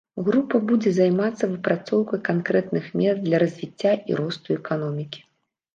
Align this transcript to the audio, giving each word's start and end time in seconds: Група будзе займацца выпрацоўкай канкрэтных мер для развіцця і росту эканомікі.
Група 0.27 0.61
будзе 0.69 0.93
займацца 0.95 1.49
выпрацоўкай 1.53 2.23
канкрэтных 2.31 2.89
мер 3.03 3.13
для 3.27 3.37
развіцця 3.45 3.93
і 4.13 4.21
росту 4.23 4.47
эканомікі. 4.63 5.21